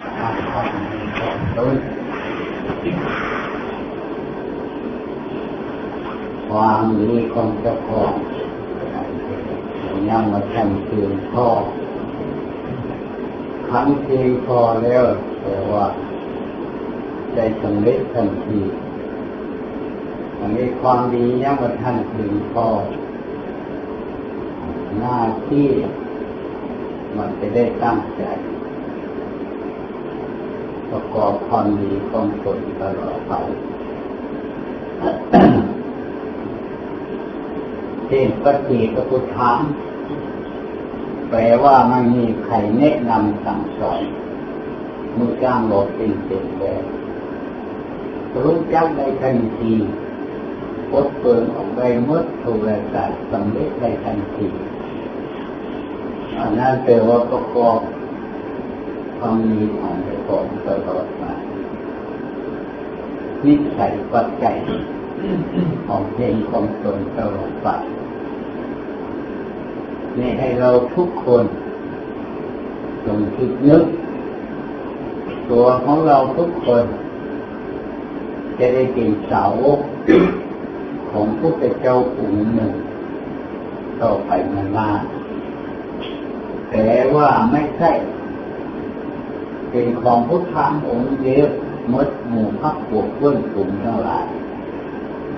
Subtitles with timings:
[0.00, 8.12] ความดีของเจ้าของ
[10.08, 11.48] ยังมาทำคืนพ่อ
[13.68, 15.04] ครั้งคืนพอแล้ว
[15.40, 15.86] แต่ว่า
[17.34, 18.60] ใจสำเร็จทันที
[20.38, 22.66] อันนี้ความดียังมาทันคืนพ่อ
[24.98, 25.68] หน้าที่
[27.16, 28.24] มันจะได้ตั้งใจ
[30.90, 33.32] ประกอบความดีของตนตลอดไป
[38.06, 39.60] เช่ปฏิปพุทธาน
[41.30, 44.02] แปลว่ามันมีใครแนะนำสั่งสอน
[45.16, 46.82] มือจ้างบอกเป็นเต็มแล้ว
[48.44, 49.74] รู้จักได้ทันที
[50.90, 54.48] ปดเปิดออกไปเมื่อถูกรายการสำเร็จได้ทันที
[56.38, 57.78] อันนั้นแปลว่าประกอบ
[59.20, 61.32] ความมีของประกอบตลอดมา
[63.44, 64.56] นิสัยปัจจัย
[65.86, 67.68] ของเพลงของตนตลอดไป
[70.18, 71.44] นี่ให้เราทุกคน
[73.04, 73.84] จงคิดนึก
[75.50, 76.84] ตัวของเราทุกคน
[78.58, 79.80] จะได้เป็นสาวก
[81.10, 82.72] ของพระเจ้าองค์หนึ่ง
[84.02, 84.90] ต่อไปมันมา
[86.70, 87.90] แต่ว่าไม่ใช่
[89.70, 91.48] เป็นของพุทธานองค์เดียว
[91.92, 94.26] มดหมู่พักพวกเพื่อนกลุ่มทั้งหลาย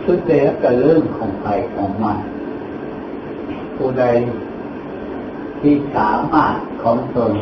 [0.03, 2.19] ชุดเดียวกับเรื่องของใครของมัน
[3.77, 4.05] ผู้ใด
[5.61, 7.33] ที่สามารถของตน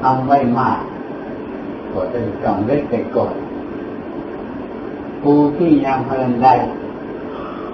[0.00, 0.80] ทำไม่มาก
[1.92, 3.34] ก็จะจำเล็กไปก่อน
[5.22, 6.54] ผู้ที่ยังเพิ่นได้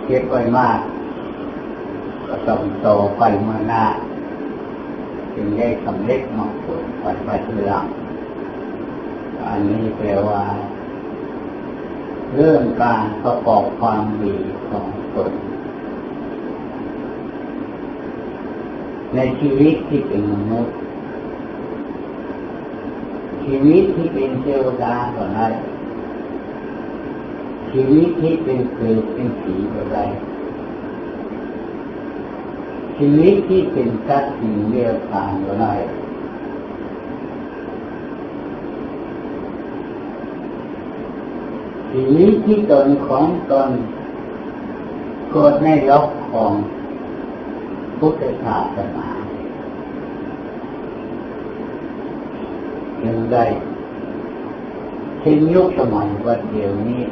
[0.04, 0.78] เก็บไว้มาก
[2.26, 3.84] ก็ต้องโตไปเมื่อหน้า
[5.42, 7.86] จึงได้สำเร็จมากผลไปไปทีหลัง
[9.46, 10.42] อันนี้แปลว่า
[12.34, 14.36] เรื่องการประกอบความดี
[14.68, 15.32] ของตน
[19.14, 20.74] ในชีวิตที่เป็นมนุษย์
[23.44, 25.48] ชีวิตที่เป็นเทวดาก็ได้
[27.70, 30.04] ชีวิตที่เป็นเปรตเป็นผีก็ได้
[33.02, 35.74] ชีวิตที่เป็นสัตว์สิ่งเรียกทางก็ได้
[41.90, 43.70] ชีวิตที่ตนของตน
[45.30, 46.52] เกิดในล็อกของ
[47.98, 49.08] พุทธศาสนา
[53.04, 53.44] ยังได้
[55.20, 57.02] เช่นยุคสมัยวันเดียวนี้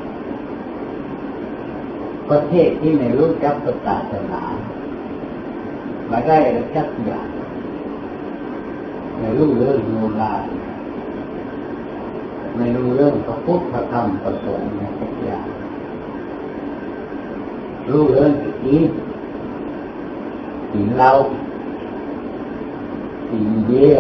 [2.30, 3.54] ประเทศที่ไม่รู้จัก
[3.86, 4.42] ศาสนา
[6.10, 6.38] มาได้
[6.74, 7.28] จักอย่าง
[9.18, 10.34] ไม่รู้เรื่องโนรา
[12.56, 15.48] ไม่รู้เรื่องพระพุทธธรรมประสงค์ในทุกอย่าง
[17.88, 18.32] รู้เรื่อง
[18.66, 18.90] อีก
[20.72, 21.10] สิ่งเรา
[23.28, 23.96] สิ่งเยี่ย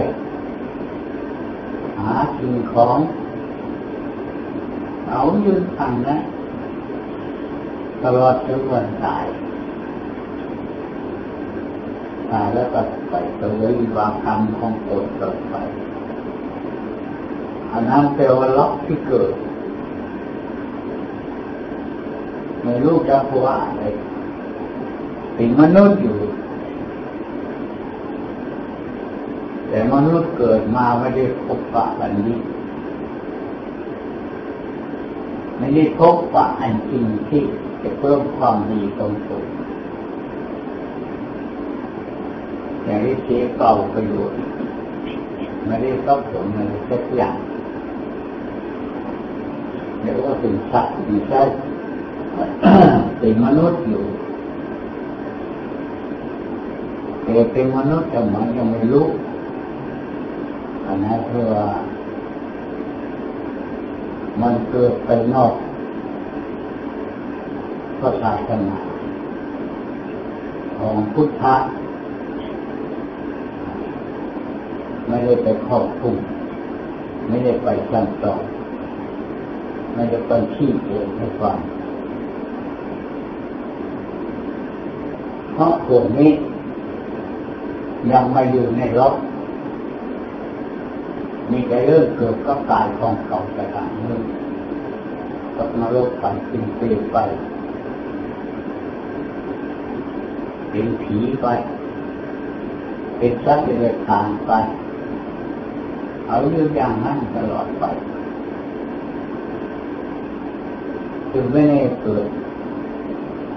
[1.98, 2.98] หาสิ่งของ
[5.10, 6.16] เอาอยืนทันนะ
[8.02, 9.26] ตลอดจนวันตาย
[12.32, 12.80] ตายแล้วก็
[13.10, 15.54] ไปตัววิบากกรรมของตนต่อไป
[17.72, 19.32] อันนั้นแปลว่าล็อกที่เกิด
[22.62, 23.84] ไม่รู้จะพูดอะไร
[25.34, 26.18] เป็นมนุษย์อยู่
[29.68, 32.38] แต่มนุษย์เกิดมาไม่ได้พบปะบันนี้
[35.58, 37.42] ไม่ได้พบปะอันจริงที่
[37.82, 39.42] จะเพิ่มความดีตรงตัว
[42.88, 44.38] อย่างที่เสียเก่าประโยชน์
[45.66, 47.36] ไม่ได้ต้องผลอะไรสักอย่าง
[50.00, 51.42] เรียกว่าเป็นสัตว์ดีใช่
[53.18, 54.04] เป็นมนุษย์อยู่
[57.22, 59.06] แต่เป็นมนุษย์แต่มันยังไม่รู้
[60.86, 61.50] อันนั้นเพื่อ
[64.40, 65.54] มันเกิดไปนอก
[67.98, 68.78] พระศาสนา
[70.76, 71.56] ของพุทธะ
[75.08, 76.16] ไม่ได้ไปครอบคุม
[77.28, 78.42] ไม่ได้ไปสั่งสอน
[79.94, 81.58] ไม่ได้ไปที่เองให้ฟัง
[85.52, 86.30] เพราะพวกนี้
[88.12, 89.14] ยังไม่อยู่ในรถ
[91.50, 94.22] มีแต่เรื่องเกิดก็กายของเขาไปต่างนึง
[95.56, 97.18] ตกนรกไปเป็นเปรตไป
[100.70, 101.46] เป็นผีไป
[103.18, 104.52] เป็นสัตว์เดรัจฉานไป
[106.28, 107.84] เอาอยู่อย่างนั้นตลอดไป
[111.32, 112.28] จึงไม่ได้เกิด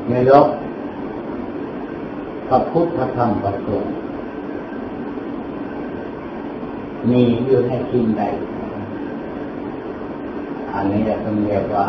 [0.09, 0.50] ในโลก
[2.47, 3.94] พระพุทธธรรมประสงค์
[7.09, 8.23] มีอยู่ในที่ใด
[10.73, 11.88] อันนี้จะต้องเรียกว่า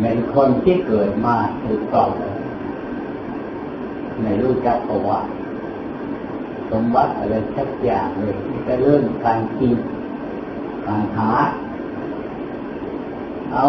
[0.00, 2.08] เป็นคนที่เกิดมาถูกต้อง
[4.22, 5.30] ในรู้จักประวัติ
[6.72, 8.36] สมบัติอะไรสักอย่างเลย
[8.66, 9.72] จะเริ่มการกิน
[10.86, 11.30] การหา
[13.52, 13.64] เอา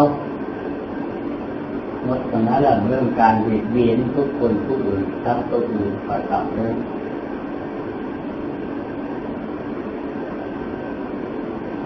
[2.04, 6.74] หมดตรงนั้นแหละเรื่องการเบียดเบียนทุกคนทุกอื่นทั้งตัวอื่นก็ตามเลย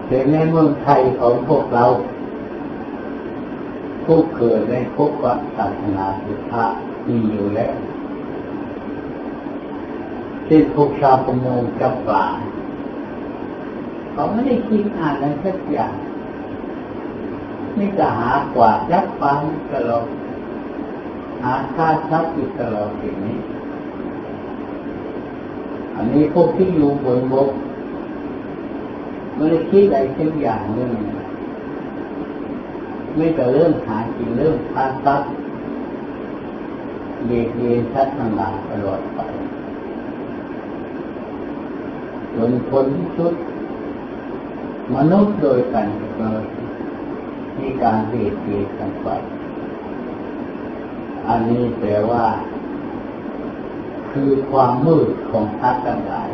[0.06, 1.84] แต่ในเมืองไทยของพวกเรา
[4.04, 5.24] ผู้เกิดในภพ
[5.56, 6.64] ศาสนาสุภา
[7.06, 7.74] มีอยู่แล้ว
[10.50, 12.24] เช่นพวกชาวประมงจับปลา
[14.12, 15.94] เขาไม่ได้คิดอ่านอะไรสักอย่าง
[17.78, 19.32] นี่จะหากว่าจับปลา
[19.72, 20.06] ตลอด
[21.42, 23.38] หาค่าทรัพย์อยู่ตลอดอย่างนี้
[25.96, 27.48] อันนี้พวกที่อยู่บนบก
[29.34, 30.92] ไม่ได้คิดอะไรสักอย่างเรื่อง
[33.16, 35.28] ไม่แต่เรื่องหาจริงเรื่องค่าทรัพย์
[37.26, 39.20] เบียดเบียนชัดมันลาตลอดไป
[42.36, 43.34] จนคนที่สุด
[44.94, 45.86] มนุษย์โดยกัน
[46.18, 46.44] เลย
[47.58, 49.08] มีการเบียดเบียนกันไป
[51.28, 52.26] อันนี้แปลว่า
[54.12, 56.30] คือความมืดของทัศน์ต่างหลาย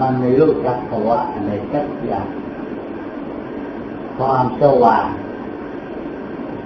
[0.00, 2.28] มันไม่รู้จักภาวะอะไรสักอย่าง
[4.18, 5.06] ความสว่าง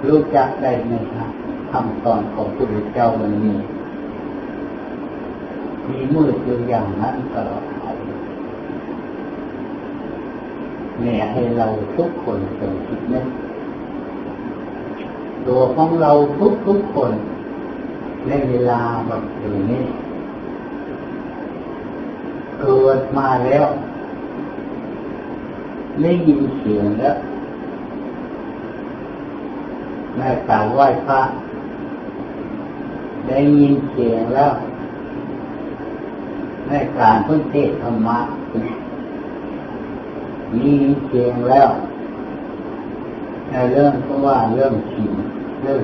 [0.09, 1.31] รู้จักได้ไหมครับ
[1.73, 3.55] คำสอนของพระพุทธเจ้ามันมี
[5.89, 7.85] มีมืดอยู่อย่างนั้นตลอดไป
[11.01, 13.27] เนี่ยให้เราทุกคนจงคิดนึก
[15.47, 17.13] ตัวของเราทุกทุกคน
[18.29, 19.83] ในเวลาแบบอยู่นี้
[22.61, 23.67] เกิดมาแล้ว
[26.03, 27.17] ได้ยินเสียงแล้ว
[30.17, 31.21] แม่กล่าวไหว้พระ
[33.29, 34.53] ได้ยินเสียงแล้ว
[36.73, 38.19] ในการพึ่งเทศธรรมะ
[40.59, 40.73] มี
[41.07, 41.71] เสียงแล้ว
[43.51, 45.13] ในเรื่องก็ว่าเรื่องชิน
[45.63, 45.83] เรื่อง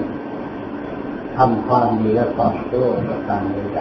[1.37, 3.43] ทำความดีและความชั่วประการ
[3.77, 3.81] ใด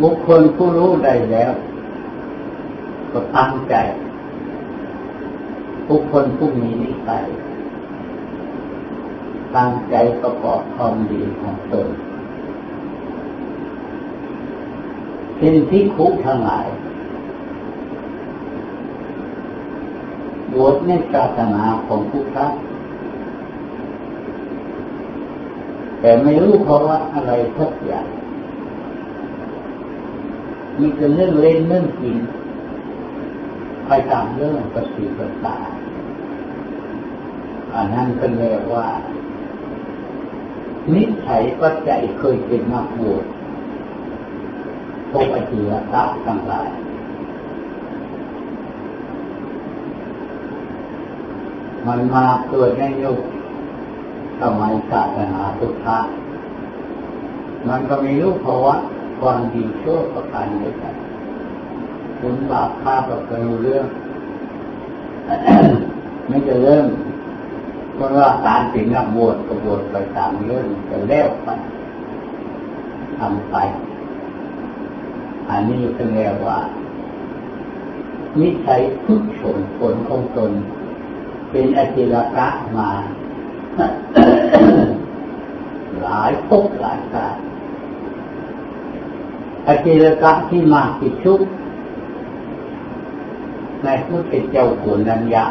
[0.00, 1.52] บุคคลผู้รู้ได้แล้ว
[3.12, 3.74] ก็ตั้งใจ
[5.88, 7.26] บุคคลผู้มีนิสัย
[9.56, 11.88] ตั้งใจประกอบความดีของตน
[15.42, 16.66] เป็นที่คุกทั้งหลาย
[20.52, 22.46] บวชในศาสนาของพุทธะ
[26.00, 28.06] แต่ไม่รู้เพราะว่าอะไรสักอย่าง
[30.78, 32.18] มีแต่เรื่องเล่นเรื่องกิน
[33.86, 35.56] ไปตามเรื่องปฏิปตา
[37.74, 38.88] อันนั้นเป็นเรียกว่า
[40.92, 43.24] นิสัยปัจจัยเคยเป็นนักบวช
[45.10, 46.70] พวกอจิรตะทั้งหลาย
[51.86, 53.18] มันมาเกิดในยุค
[54.40, 55.98] สมัยศาสนาพุทธะ
[57.68, 58.74] มันก็มีรู้ภาวะ
[59.20, 60.94] ความดีชั่วประการด้วยกัน
[62.20, 63.86] คุณบาปฆ่าก็เคยรู้เรื่อง
[66.28, 66.86] ไม่จะเริ่ม
[67.96, 71.48] ก็ว่าการสิ่งนักบวชกบวชไปตามเรื่องจะเล้วไป
[73.18, 73.56] ทำไป
[75.50, 76.58] อันนี้เป็นเรียกว่า
[78.40, 80.52] นิสัยทุกชนผลของตน
[81.50, 82.90] เป็นอจิรกะมา
[86.00, 87.40] หลายภพหลายชาติ
[89.68, 91.40] อจิรกะที่มาติดชุก
[93.84, 95.46] ในพุทธเจ้าขุนัญญา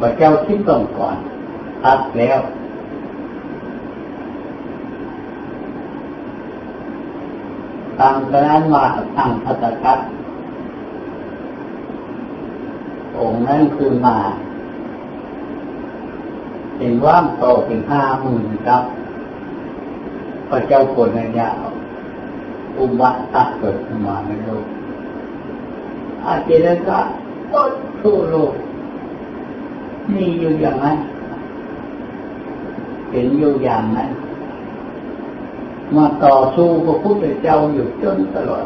[0.00, 1.16] พระเจ้าที่ต้องก่อน
[1.82, 2.38] ทักแล้ว
[8.00, 8.84] ตั้งแต่นั้นมา
[9.18, 9.98] ตั้งพัตกัด
[13.18, 14.16] องค์นั้นคือมา
[16.76, 18.82] เป็นว่างโตเป็นห้าหมื่นครับ
[20.48, 21.48] พระเจ้าคนนั้นยา
[22.78, 24.66] อุบัติตัดเกิดขึ้นมาในโลก
[26.24, 26.98] อาเจริญก็
[27.52, 27.72] ต้น
[28.02, 28.52] ทั่วโลก
[30.14, 30.98] มีอยู่อย่างนั้น
[33.10, 34.10] เป็นอยู่อย่างนั้น
[35.96, 38.64] มาต่อสู้พระพุทธเจ้าอยู่จนตลอด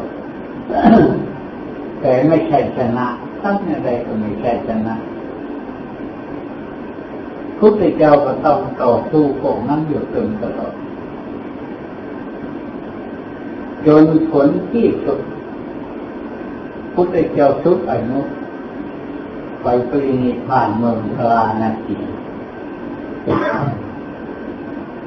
[2.01, 3.07] แต่ไม่ใช่ชนะ
[3.41, 4.95] ทั้งอะไรก็ไม่ใช่ชนะ
[7.59, 10.73] พุทธเจ้าก็ต้องต่อสู้พวกนั้นอยู่จนตลอด
[13.87, 15.19] จนผลที่สุด
[16.93, 18.19] พุทธเจ้าทุกอายุ
[19.63, 21.97] ไปปรินิพานเมืองพรานาที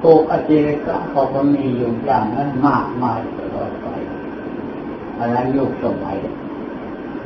[0.06, 3.86] โกอเจริกะเขาก็มีอยู่อย่างนั้นมากมายตลอดไป
[5.18, 6.16] อันนั้นยุคสมัย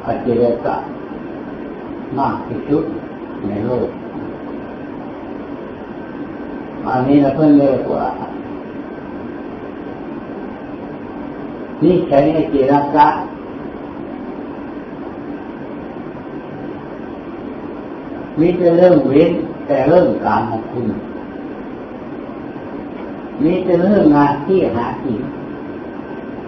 [0.05, 0.77] อเจริกะ
[2.19, 2.85] มากที่สุด
[3.47, 3.89] ในโลก
[6.85, 8.07] อันนี้เราเพิ่งเรียกว่า
[11.83, 13.09] นี่ใช้อเจริกะ
[18.39, 19.33] มีแต่เรื่องเว้น
[19.67, 20.89] แต่เรื่องการมาคุณ
[23.42, 25.23] มีแต่เรื่องงานที่หากิน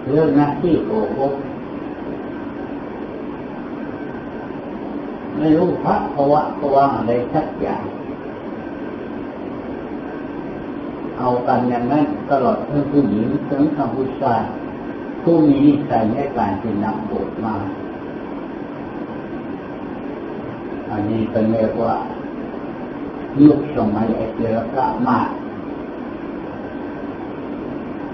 [0.07, 1.33] เรื่องหน้าที่โกหก
[5.37, 7.83] ไม่รู้พระภาวะภาวะอะไรสักอย่าง
[11.17, 14.41] เอากันอย่างนั้นตลอดทั้งผู้หญิงทั้งทั้งผู้ชาย
[15.23, 17.55] ผู้มีนิสัยในการเป็นนักบวชมา
[20.89, 21.95] อันนี้เป็นเรียกว่า
[23.41, 25.29] ยุคสมัยเอกลกะมาก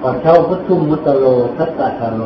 [0.02, 1.26] พอเช่าพุทธุมมุตโล
[1.58, 2.22] ทัตตะโล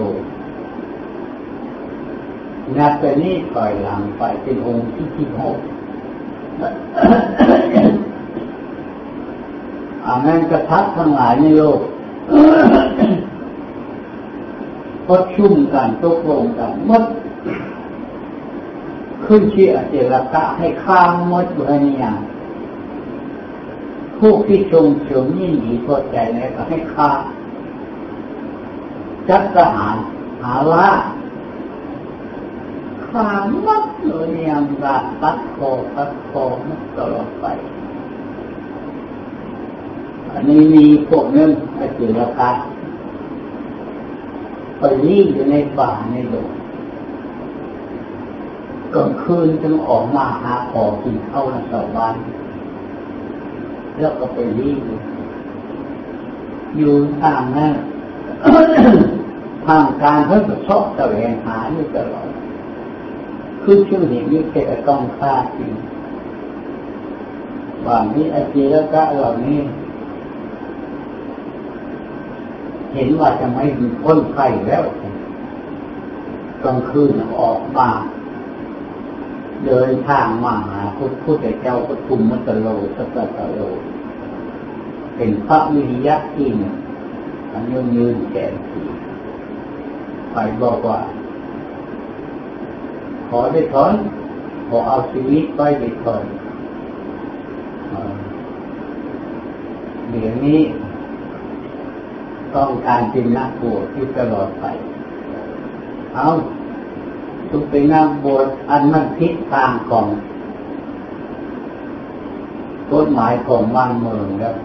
[2.78, 5.58] นับไปนี้ถอยหลังไปเป็นองค์ที่ที่หก
[10.06, 11.80] อานันกระทับทั้งหลายในโลก
[15.08, 17.04] ก็ชุ่มกันตกลงกันมด
[19.26, 22.20] ขึ้นชื่อเจรกะให้ข้ามมดอยู่ในอย่าง
[24.20, 27.10] ผู้ที่ชงเฉมยิ่งดีพอใจเนี่ยก็ให้ข้า
[29.32, 29.98] จัดทหาร
[30.42, 30.88] หาว่า
[33.08, 33.30] ขา
[33.68, 37.46] มัดเลยยังรัดตัดคอตัดคอมัดตลอดไป
[40.32, 42.52] อันนี้มีพวกนั้นไปเจรกะ
[44.80, 46.48] ไปรีอยู่ในป่าในดง
[48.96, 52.16] กลางคืนจึงออกมาหาขอกินเข้าในชาวบ้าน
[54.00, 54.98] แล้วก็ไปรีอยู่
[56.78, 57.74] อยู่ทางนั้น
[59.68, 62.30] ทางการเพื่อชอบแสวงหาอยู่ตลอด
[63.64, 65.74] คือชื่อเห็นนี่เป็นต้องค่าจริง
[67.86, 69.60] บางนี้อจีรกะเหล่านี้
[72.94, 74.84] เห็นว่าจะไม่มีพ้นไข้แล้ว
[76.64, 77.90] กลางคืนออกมา
[79.66, 83.60] เดินทางมาหาพุทธพุทธเจ้าปทุมมัตโลสัตตโล
[85.16, 86.76] เป็นพระวิริยะที่หนึ่ง
[87.52, 88.82] อันยืนยืนแก่ที
[90.34, 91.00] ไปบอกว่า
[93.30, 93.94] ขอได้ถอน
[94.68, 96.24] ขอเอาชีวิตไปได้ถอน
[100.10, 100.62] เดี๋ยวนี้
[102.56, 104.66] ต้องการเป็นนักบวชที่ตลอดไป
[106.16, 106.28] เอา
[107.50, 110.06] ทุกเป็นนักบวชอันมันทิศทางของ
[112.92, 114.56] กฎหมายของบ้านเมืองแล้ว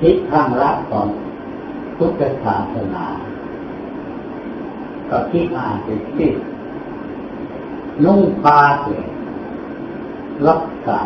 [0.00, 1.06] ทิศทางละของ
[1.96, 3.06] พุทธศาสนา
[5.10, 6.30] ก็คิดอ่านเป็นที่
[8.04, 9.02] นุ่งผ้าเสีย
[10.48, 11.00] รักษา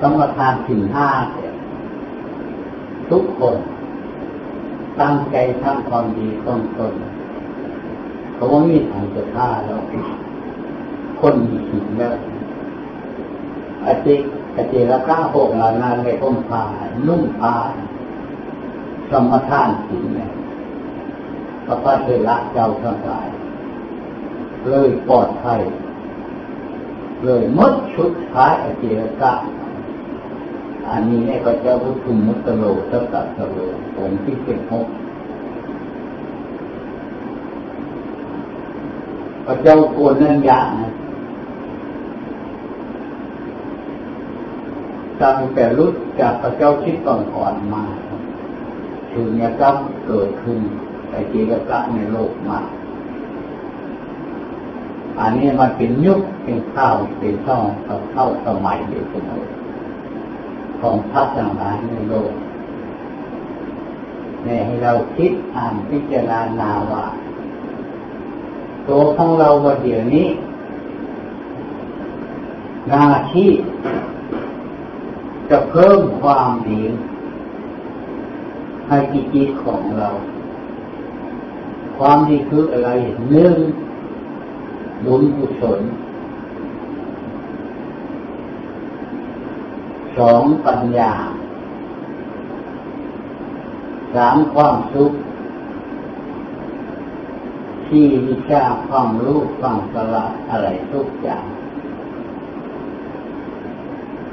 [0.00, 1.50] สมทานสิ่งห้าเสีย
[3.10, 3.56] ทุกคน
[5.00, 6.94] ตั้งใจทำความดีต้องตน
[8.34, 9.80] เขาะว่ามีทางจะฆ่าแล้ว
[11.20, 12.14] คนมีสิ่งแล้ว
[13.86, 14.14] อาจิ
[14.56, 16.62] อาจิระก้าหกลานานในก้มผ้า
[17.08, 17.54] นุ่งผ้า
[19.10, 20.30] สมทานสิ่งเนี่ย
[21.66, 23.28] พระพุทธละเจ้าทั้งหลาย
[24.64, 25.60] เลยปลอดภัย
[27.24, 29.32] เลยมดชุดท้ายอเจรกะ
[30.88, 33.58] อันนี้เนี่ยก็จะพุทธุมุตโลสัตตโล
[33.98, 34.86] องค์ที่สิบหก
[39.46, 40.92] พระเจ้าโกนนั่นยางนะ
[45.22, 45.88] ตั้งแต่รุ่
[46.20, 47.82] จากพระเจ้าชิดก่อนก่อนมา
[49.18, 49.68] ถึงเนี่ยก็
[50.06, 50.58] เกิดขึ้น
[51.10, 52.66] ไอจีรกะในโลกมาก
[55.18, 59.44] อันนี้มันเป็นยุคเป็นข้าวเป็นช่องกับเข้าสมัยอยู่เสมอ
[60.80, 62.32] ของพระสังฆาในโลก
[64.44, 67.06] เนี่ยให้เราคิดอ่านพิจารณาว่า
[68.88, 70.28] ตัวของเราวันเดี๋ยวนี้
[72.88, 73.50] หน้าที่
[75.50, 76.80] จะเพิ่มความดี
[78.88, 78.98] ให้
[79.34, 80.10] จิตของเรา
[81.98, 82.90] ความดีคืออะไร
[83.30, 83.54] หนึ่ง
[85.04, 85.80] บุญกุศล
[90.18, 91.12] สองปัญญา
[94.14, 95.12] สามความสุข
[97.88, 101.44] ที่วิชาความรู้ความสลาดอะไรทุกอย่าง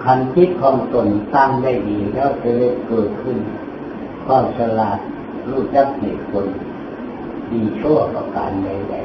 [0.04, 3.38] คันคิดของตนตั้งได้ดีแล้วจะได้เกิดขึ้น
[4.26, 5.00] ความฉลาด
[5.50, 6.46] รู้จักเหตุผล
[7.52, 8.96] ดีชั่วประการใด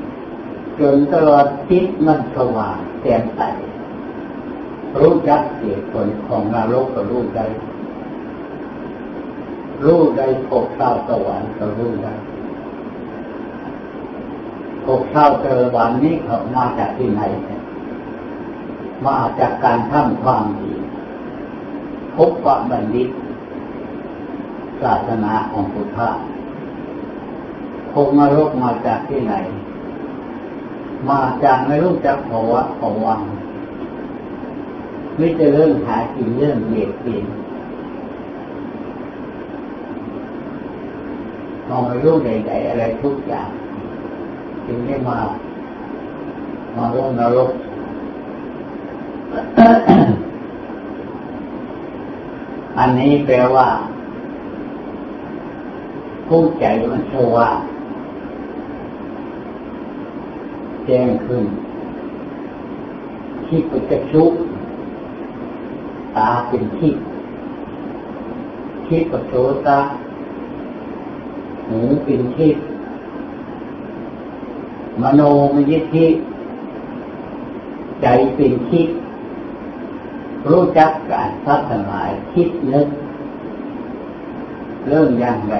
[0.00, 3.40] ๆจนตลอดจิตมันสว่างแจ่มใส
[5.00, 7.46] รู้จักเหตุผลของนรกก็รู้ได้
[9.84, 12.14] รู้ได้พบเท้าสวรรค์ก็รู้ได้
[14.84, 17.22] พบเท้าสวรรค์นี้เขามาจากที่ไหน
[19.06, 20.72] มาจากการทำความดี
[22.16, 23.08] พบว่าบัณฑิต
[24.82, 26.08] ศาสนาของพุทธะ
[27.92, 29.34] พงนรกมาจากที่ไหน
[31.10, 33.20] มาจากไม่รู้จักภาวะภวัง
[35.16, 37.26] ไม่จะเริ่มหากินเรื่องเบียดเบียน
[41.68, 43.48] มองไม่รู้ใดๆอะไรทุกอย่าง
[44.66, 45.18] จึงได้มา
[46.76, 47.50] มาลงนรก
[52.78, 53.68] อันนี้แปลว่า
[56.36, 57.58] ผู้ใจมันสว่าง
[60.86, 61.44] แจ้งขึ้น
[63.46, 64.32] ที่ปุจจุก
[66.16, 66.92] ตาเป็นที่
[68.86, 69.32] ที่ปโส
[69.66, 69.80] ตา
[71.68, 72.50] หูเป็นที่
[75.02, 75.20] มโน
[75.54, 76.06] มยิทธิ
[78.02, 78.84] ใจเป็นที่
[80.50, 82.00] รู้จักการพัฒนา
[82.32, 82.88] คิดนึก
[84.86, 85.56] เรื่องอย่างไร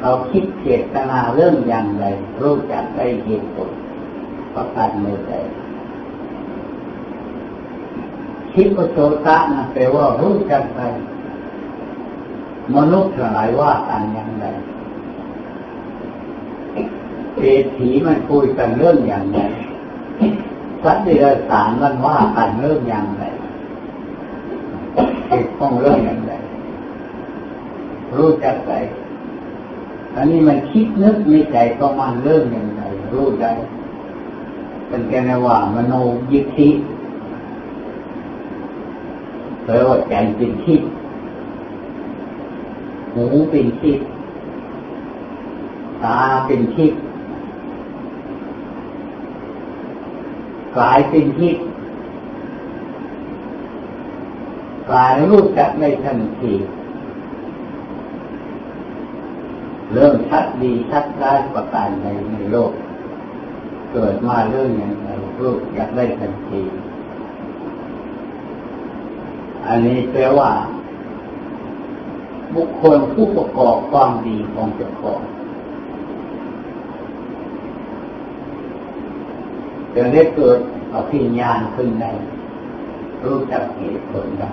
[0.00, 2.04] เขาคิดเจตนาเรื่องอย่างไร
[2.40, 3.70] รู้จักได้เหตุผล
[4.54, 5.32] ประการเมื่อใด
[8.54, 10.80] คิดว่าโสตะนะแปลว่ารู้จักไป
[12.76, 14.46] มนุษย์หลายว่ากันอย่างไร
[17.34, 19.40] เศรษฐีมันคุยกันเรื่องอย่างไร
[20.82, 23.24] สัตว์เดรัจฉานมันว่ากันเรื่องอย่างไร
[25.26, 26.32] เกี่ยวข้องเรื่องอย่างไร
[28.16, 28.70] รู้จักไป
[30.18, 33.52] อันนี้มันคิดนึกในใจก็มันเรื่องอย่างไรรู้ได้
[34.88, 35.92] เป็นแกนว่ามโน
[36.30, 36.68] ยิทธิ
[39.64, 40.82] แปลว่าใจเป็นคิด
[43.14, 43.98] หูเป็นคิด
[46.04, 46.92] ตาเป็นคิด
[50.78, 51.64] กายเป็นทิพย์
[54.90, 56.52] กายรู้จักในทันที
[59.92, 62.72] เริ่มชัดดีชัดร้ายประการในในโลก
[63.92, 66.62] เกิดมาเรื่องอย่างไรรู้อยากได้ทันที
[69.66, 70.50] อันนี้แปลว่า
[72.54, 75.20] บุคคลผู้ประกอบความดีของเจ้าของ
[79.94, 80.58] จะได้เกิด
[80.94, 82.06] อภิญญาณขึ้นใน
[83.24, 84.52] รู้จักเหตุผลได้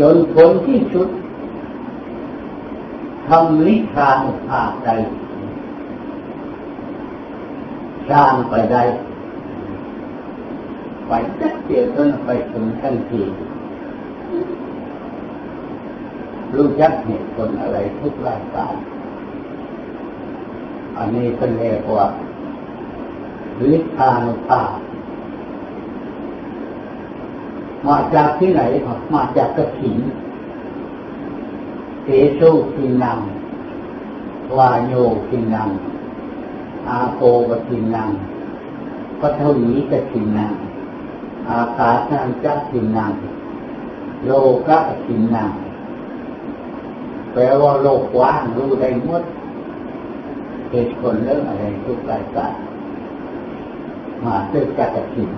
[0.00, 1.08] จนผลที่สุด
[3.28, 4.88] ทำลิขานุภาพใจ
[8.10, 8.82] สร้างไปได้
[11.06, 13.22] ไปจักเดียวจนไปถึงทันที
[16.54, 18.74] รู้จักเหตุผลอะไรทุกรายการ
[20.96, 22.06] อันนี้เป็นเรียกว่า
[23.70, 24.70] ฤทธานุภาพ
[27.86, 29.96] มาจากที่ไหนครับมาจากกระถิน
[32.06, 32.42] เตโช
[32.74, 33.18] ทินัง
[34.56, 34.94] วาโย
[35.28, 35.70] ทินัง
[36.88, 38.10] อาโปกทินัง
[39.20, 40.52] พัทวีกทินัง
[41.48, 43.12] อากาศังจักทินัง
[44.24, 44.30] โล
[44.68, 45.50] กะทินัง
[47.32, 49.22] แปลว่าโลกว่างรู้ได้หมด
[50.70, 52.52] เหตุผลเรื่องอะไรทุกรายการ
[54.24, 55.30] มาด้วยจากกระถิน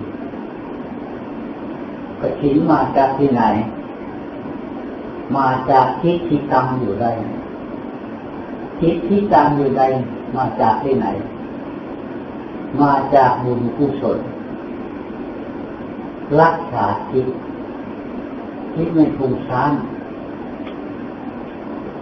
[2.21, 3.43] กระถินมาจากที่ไหน
[5.35, 7.11] มาจากทิศที่ตั้งอยู่ได้
[8.79, 9.87] ทิศที่ตั้งอยู่ได้
[10.35, 11.07] มาจากที่ไหน
[12.81, 14.19] มาจากบุญกุศล
[16.41, 17.27] รักษาทิศ
[18.73, 19.73] ทิศไม่ถูกช้าน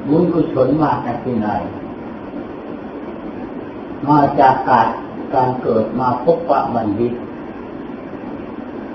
[0.07, 1.47] บุญกุศลมาจากที่ไหน
[4.07, 4.87] มาจากการ
[5.33, 7.13] การเกิดมาพบปะบัณฑิต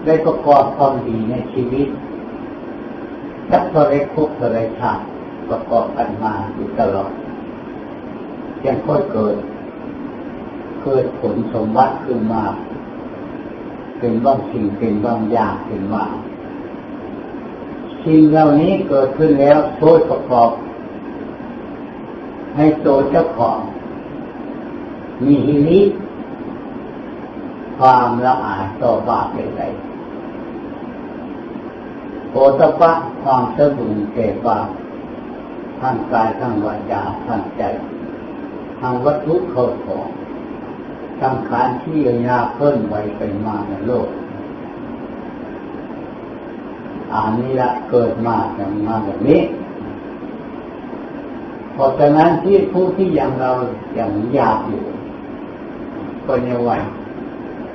[0.04, 1.88] ได้ประกอบความดีในชีวิต
[3.50, 5.02] ทักทรคุกทรชาติ
[5.48, 7.12] ประกอบกันมาอยู่ตลอด
[8.64, 9.36] ยังค่อยเกิด
[10.82, 12.44] เกิดผลสมบัติขึ้นมา
[13.98, 16.04] เป็นบางสิ่งเป็นบางอย่างขึ้นมา
[18.04, 20.50] สิ่งเหล่านี้เกิดขึ้นแล้วโทษประกอบ
[22.56, 23.58] ให้โตเจ้าของ
[25.24, 25.80] มีฮิริ
[27.78, 29.89] ความละอายต่อบาปใดๆ
[32.32, 34.68] โอตปะความสะดุ้งเก่บาป
[35.80, 37.62] ทางกายทางวาจาทางใจ
[38.80, 40.08] ทางวัตถุเข้าของ
[41.20, 44.08] ทางขานที่ยาเพิ่มไวไปมาในโลก
[47.12, 49.40] อันนี้ละเกิดมาอย่างมาแบบนี้
[51.72, 53.50] เพราะฉะนั้นที่ผู้ที่ยังเรา
[53.94, 54.82] อย่างยากอยู่
[56.26, 56.70] ก็ยังไหว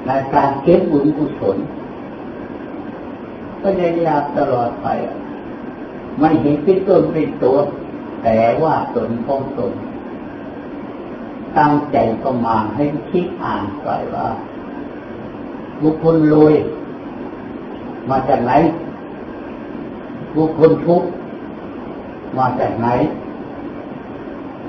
[0.06, 1.58] ในการเก็บบุญกุศล
[3.68, 4.88] ก็ยังอยากตลอดไป
[6.20, 7.58] ไม่เห็นเป็นตนเป็นตัว
[8.24, 9.72] แต่ว่าตนของตน
[11.58, 14.28] ตั้งใจก็มาให้คิดอ่านไปว่า
[15.82, 16.56] บุคคลรวย
[18.10, 18.52] มาจากไหน
[20.36, 21.10] บุคคลทุกข์
[22.38, 22.88] มาจากไหน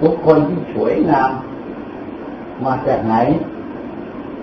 [0.00, 1.30] บุคคลที่สวยงาม
[2.64, 3.14] มาจากไหน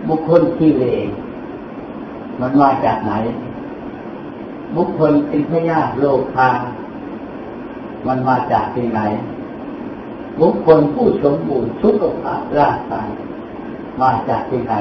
[0.08, 1.10] บุคคลที่เลว
[2.40, 3.14] มันมาจากไหน
[4.76, 6.50] บุคคลเป็นพยาโลคา
[8.08, 9.00] มันมาจากที่ไหน
[10.40, 13.10] บุคคลผู้สมบูรณ์สุขภาพร่างกาย
[14.02, 14.74] มาจากที่ไหน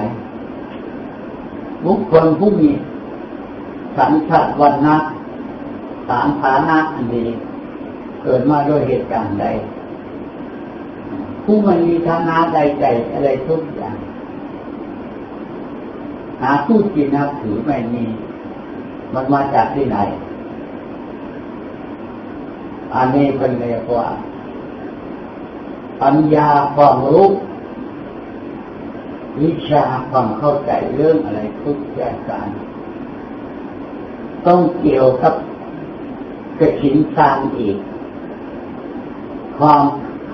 [1.85, 2.71] บุคคลผู้มี
[3.97, 4.97] สัญชาติวันนะ
[6.09, 7.29] สามฐานะอันนี้
[8.23, 9.47] เกิดมาด้วยเหตุการณ์ใด
[11.45, 13.97] ผู้มันมีฐานะใดใจอะไรทุกอย่าง
[16.43, 18.05] หาผู้จีนับถือไม่มี
[19.15, 19.99] มันมาจากที่ไหน
[22.95, 24.07] อันนี้เป็นเรียกว่า
[26.03, 27.31] ปัญญาความรู้
[29.41, 32.49] วิชาความเข้าใจเรื่องอะไรทุกอย่างการ
[34.47, 35.35] ต้องเกี่ยวกับ
[36.59, 37.77] กระชินสร้างอีก
[39.59, 39.83] ความ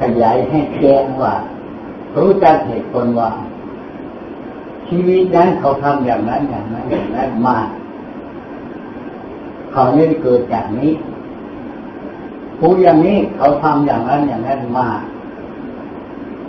[0.00, 1.34] ขยายให้แจ้งว่า
[2.16, 3.30] รู้จักเหตุผลว่า
[4.88, 7.58] ชีวิตนั้นเขาทำอย่างนั้นอย่างนั้นอย่างนั้นมา
[9.78, 10.92] เขาไม่ได้เกิดจากนี้
[12.58, 14.88] ผู้อย่างนี้เขาทำอย่างนั้นอย่างนั้นมา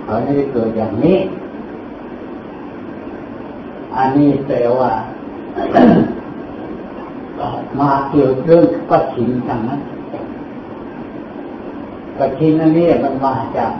[0.03, 1.17] เขาไม่ได้เกิดอย่างนี้
[3.95, 4.91] อันนี้แปลว่า
[7.79, 9.81] มาเกี่ยวเรื่องปัจฉิมทางนั้น
[12.17, 13.71] ปัจฉิมนั่นนี่มันมาจาก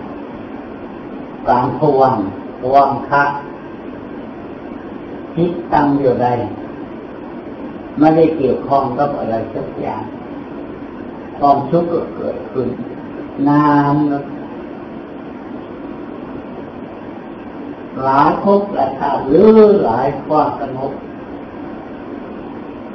[1.50, 2.18] การพวัง
[2.60, 3.24] พวังคะ
[5.36, 6.30] ทิศตั้งอยู่ใด
[8.00, 10.04] ไม่ได้เกี่ยวข้องกับอะไรสักอย่าง
[11.40, 12.68] ความทุกข์ก็เกิดขึ้น
[13.48, 13.96] นาน
[18.04, 19.50] หลายภพหลายชาติหรือ
[19.84, 20.94] หลายความสงบ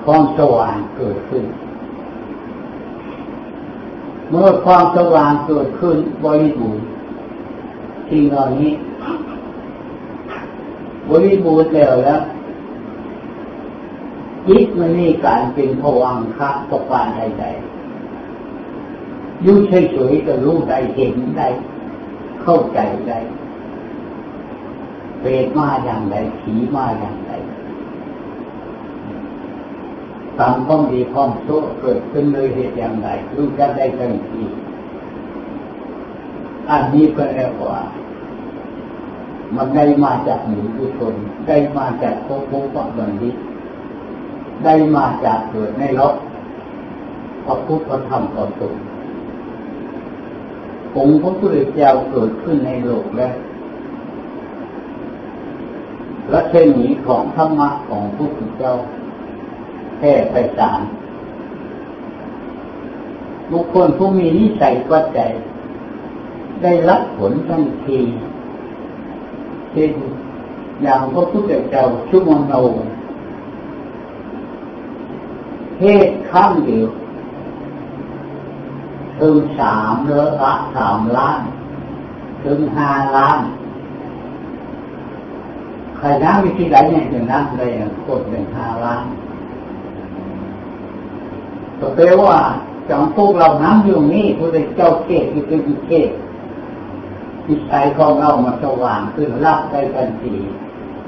[0.04, 1.44] ความสว่างเกิดขึ้น
[4.30, 6.86] เมื่อความสว่างเกิดขึ้นบริบูรณ์
[8.10, 8.70] สิ่งเหล่านี้
[11.08, 12.20] บริบูรณ์แล้วแล้ว
[14.48, 21.48] จิตมันนี่การเป็นผวังคะประกานใดๆยุ่เฉยๆก็รู้ได้เห็นได้
[22.42, 22.78] เข้าใจ
[23.08, 23.18] ได้
[25.20, 27.32] เปรตมาอย่างไรผีมาอย่างไร
[30.38, 34.42] ตามความดีความชั่วเกิดขึ้นเลยเหตุอย่างไรรู้จักได้ทันที
[36.70, 37.80] อันนี้ก็เรียกว่า
[39.56, 41.14] มันได้มาจากหมู่ผู้ชน
[41.48, 43.36] ได้มาจากโคโคปบัณฑิต
[44.64, 46.16] ได้มาจากเกิดในโลก
[47.44, 48.82] พระพุทธธรรมประสงค์
[50.96, 53.34] องค์พระพุทธเจ้าเกิดขึ้นในโลกแล้ว
[56.30, 58.74] และเช่นนี้ของธรรมะของพระพุทธเจ้า
[59.98, 60.80] แค่ไปสาร
[63.50, 65.32] บุคคลผู้มีนิสัยปัจจัย
[66.62, 68.00] ได้รับผลทันที
[69.72, 69.92] เช่น
[70.82, 72.54] อย่างพระพุทธเจ้าชุมโน
[75.78, 76.88] เทศข้ามเดียว
[79.20, 81.40] ถึงสามเรือละสามล้าน
[82.44, 83.38] ถึงห้าล้าน
[85.96, 87.70] ใครน้ำวิธีไหนเนี่ยถึงน้ำเลย
[88.06, 89.04] กดเป็นห้าล้าน
[91.78, 92.38] ก็แปลว่า
[92.88, 96.10] จังพวกเราน้ำอยู่นี่พระเจ้าเทศคือเป็นเทศ
[97.46, 100.34] จิตใจของเรามาสว่างขึ้นรับได้ทันที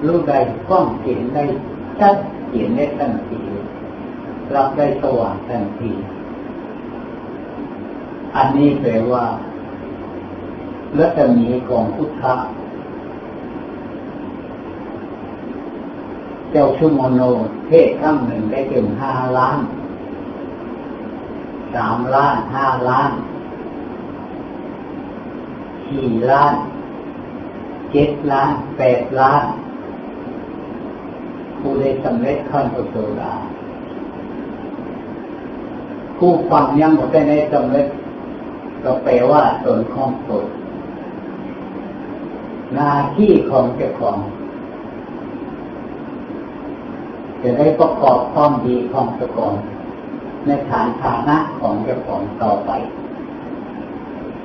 [0.06, 1.44] รู้ได้ก้องเห็นได้
[1.98, 2.16] ชัด
[2.52, 3.40] เห็นได้ทันที
[4.54, 5.92] รับได้สว่างทันที
[8.36, 9.24] อันนี้แปลว่า
[10.98, 12.34] รัศมีของพุทธะ
[16.50, 17.20] เจ้าชุมโน
[17.68, 19.58] เทศครั้งหนึ่งได้ถึงห้าล้าน
[21.74, 23.10] สามล้านห้าล้าน
[25.88, 26.54] สี่ล้าน
[27.92, 29.44] เจ็ดล้านแปดล้าน
[31.60, 33.32] ผู้ได้สำเร็จขั้นโสดา
[36.18, 37.88] ผู้ฟังยังหมดได้ในสำเร็จ
[38.84, 40.44] ก็แปลว่าตนของตน
[42.74, 44.16] หน้าที่ของเจ้าของ
[47.42, 49.54] จะได้ประกอบความดีของเจ้าของ
[50.46, 52.70] ในฐานฐานะของเจ้าของต่อไป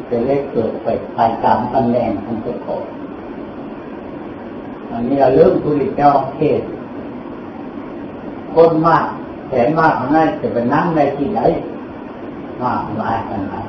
[0.10, 2.84] จะได้เกิดไปภายตามตำแหน่งของเจ้าของ
[4.89, 6.62] อันนี้เราเรื่องผู้ริเจ้าเทศ
[8.53, 9.05] คนมาก
[9.53, 11.39] แสนมากนั้นจะไปนั่งในที่ไหน
[12.61, 13.65] มากหลายขนาด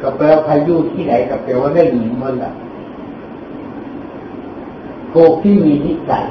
[0.00, 2.52] ก็แปลว่าพายุที่ไหนก็แปลว่าได้หนีหมดละ
[5.10, 6.26] โกที่มีนิสัย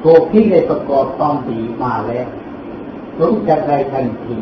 [0.00, 2.26] โกที่ได้ประกอบความดีมาแล้ว
[3.20, 4.36] รู้จักได้ทันที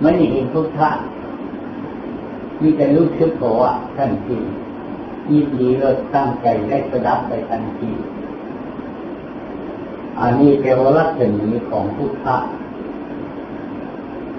[0.00, 0.90] ไม่เห็นพุทธะ
[2.60, 4.38] มีแต่รู้ชึกว่าทันที
[5.30, 7.90] ยินดีเลิศตั้งใจได้สดับไปทันที
[10.20, 12.36] อันนี้เป็นวรัศมีของพุทธะ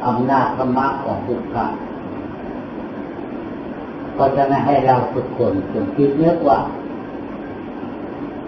[0.05, 1.65] อำนาจธรรมะของพุทธะ
[4.17, 6.59] ก็จะไม่ให้เราทุกคนจงคิดเนื้อว่า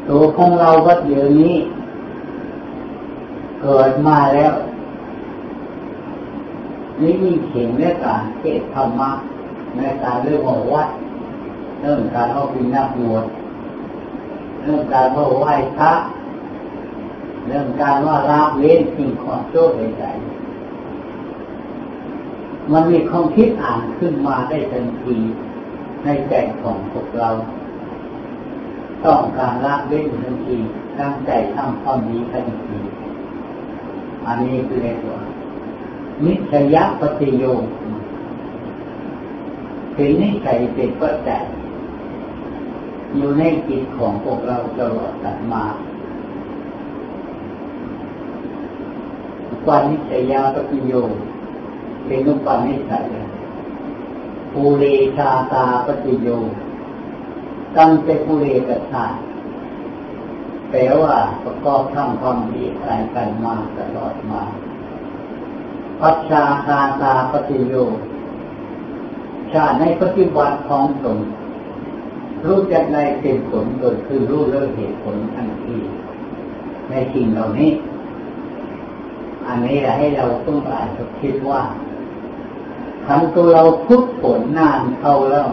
[0.07, 1.55] ตัวของเราก็เดี๋ยวนี้
[3.61, 4.53] เกิดมาแล้ว
[7.01, 9.11] นี่มีเขียนในการเทศธรรมะ
[9.75, 10.89] ในการเรื่องของวัด
[11.81, 13.25] เรื่องการเอาเป็นนักบวช
[14.61, 15.91] เรื่องการว่าไหว้พระ
[17.47, 25.17] เรื่องการว่าละเว้นสิ่งของโจ้ใดๆมันมีความคิดอ่านขึ้นมาได้ทันที
[26.03, 27.29] ในใจของพวกเรา
[29.05, 30.57] ต้องการละเว้นทันที
[30.99, 32.77] ตั้งใจทำความดีทันที
[34.25, 35.19] อันนี้คือเรียกว่า
[36.23, 37.63] นิสัยปฏิโยค
[39.93, 41.43] เป็นนิสัยเป็นปัจจัย
[43.15, 45.13] อยู่ในจิตของพวกเราตลอด
[45.53, 45.63] มา
[49.67, 50.93] ปานิสยาปฏิโย
[52.05, 53.05] เป็นนุปานิสัย
[54.51, 54.83] ภูเร
[55.17, 56.27] ชาตาปฏิโย
[57.77, 59.05] ตั้งแต่ภูเรกชา
[60.69, 64.43] แปลว่าประกอบทำความดีการกันมาตลอดมา
[66.01, 67.73] ปัจชาคาตาปฏิโย
[69.51, 71.19] ชาในปฏิบัติของตน
[72.45, 75.77] รู้จักในเป็นผลโดยคือรู้เรื่องเหตุผลทันที
[76.89, 77.69] ในสิ่งเหล่านี้
[79.55, 81.61] นนี้แหละให้เราต้องอาจจะคิดว่า
[83.05, 85.47] ทำตัวเราพุทผลนานเข้าแล้ว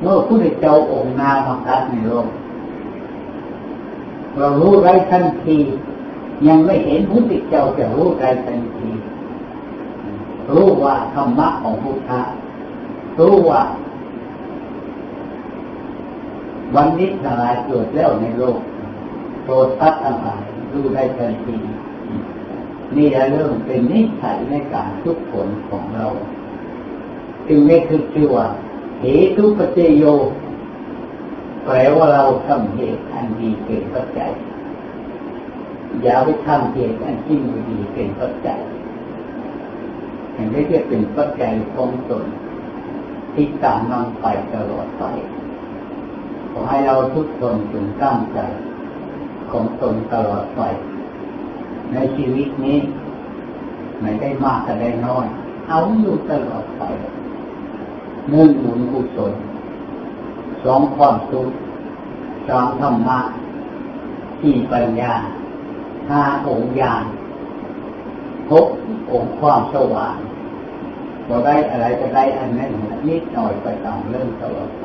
[0.00, 2.28] เมื่อผู้เจ้าองค์นามาคัดในโลก
[4.36, 5.58] เรารู้ไรทันที
[6.46, 8.88] ยังไม่เห็นผู้ติเจ้าจะรู้ไรทันที
[10.50, 12.20] รู้ว่าธรรมะของพุทธะ
[13.18, 13.62] รู้ว่า
[16.74, 18.58] วันนี้ทั้งหลายเกิดแล้วในโลก
[19.44, 21.56] โทษทัน์ทั้งหลายรู้ได้ทันที
[22.96, 26.06] นี่แหละเรื่องเป็นนิสัยในการทุกผลของเรา
[27.48, 28.46] จึงไม่คือชื่อว่า
[29.00, 29.04] เห
[29.36, 30.04] ตุปัจเจโย
[31.64, 34.32] แปลว่าเราทำเหตุอันดีเป็นปัจจัย
[36.02, 38.60] อย่าไปทำเหตุอันที่ไม่ดีเป็นปัจจัย
[40.32, 42.24] เห็นไม่ใช่เป็นปัจจัยของตน
[43.34, 45.04] ที่ตามนำไปตลอดไป
[46.50, 48.38] ขอให้เราทุกคนจงตั้งใจ
[49.50, 50.60] ของตนตลอดไป
[51.92, 52.78] ในชีวิตนี้
[54.00, 55.26] ไม่ได้มากแต่ได้น้อย
[55.68, 56.82] เอาอยู่ตลอดไป
[58.30, 59.32] หนึ่งบุญกุศล
[60.64, 61.48] สองความสุข
[62.48, 63.18] สามธรรมะ
[64.40, 65.12] สี่ปัญญา
[66.10, 67.04] ห้าองค์ญาณ
[68.50, 68.66] หก
[69.12, 70.16] องค์ความสว่าง
[71.26, 72.70] พอได้อะไรจะได้อันนั้น
[73.08, 74.84] นิดหน่อยไปตามเรื่องตลอดไป